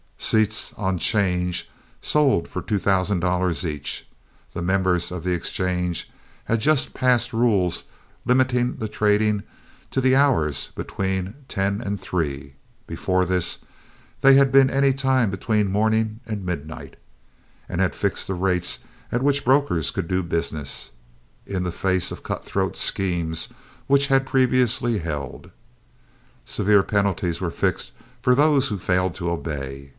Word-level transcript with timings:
Seats 0.17 0.73
"on 0.77 0.97
'change" 0.97 1.69
sold 1.99 2.47
for 2.47 2.61
two 2.61 2.79
thousand 2.79 3.19
dollars 3.19 3.65
each. 3.65 4.07
The 4.53 4.61
members 4.61 5.11
of 5.11 5.23
the 5.23 5.33
exchange 5.33 6.09
had 6.45 6.61
just 6.61 6.93
passed 6.93 7.33
rules 7.33 7.83
limiting 8.25 8.77
the 8.77 8.87
trading 8.87 9.43
to 9.91 9.99
the 9.99 10.15
hours 10.15 10.71
between 10.73 11.35
ten 11.47 11.81
and 11.81 11.99
three 11.99 12.53
(before 12.87 13.25
this 13.25 13.59
they 14.21 14.35
had 14.35 14.51
been 14.51 14.69
any 14.69 14.93
time 14.93 15.29
between 15.31 15.69
morning 15.71 16.19
and 16.25 16.45
midnight), 16.45 16.95
and 17.67 17.81
had 17.81 17.93
fixed 17.93 18.25
the 18.25 18.33
rates 18.33 18.79
at 19.11 19.21
which 19.21 19.43
brokers 19.45 19.91
could 19.91 20.07
do 20.07 20.23
business, 20.23 20.91
in 21.45 21.63
the 21.63 21.71
face 21.73 22.09
of 22.11 22.23
cut 22.23 22.45
throat 22.45 22.77
schemes 22.77 23.49
which 23.85 24.07
had 24.07 24.25
previously 24.25 24.99
held. 24.99 25.51
Severe 26.45 26.83
penalties 26.83 27.41
were 27.41 27.51
fixed 27.51 27.91
for 28.21 28.33
those 28.33 28.69
who 28.69 28.79
failed 28.79 29.13
to 29.15 29.29
obey. 29.29 29.89